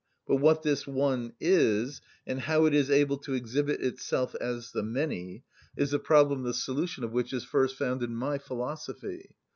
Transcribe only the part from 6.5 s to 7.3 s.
solution of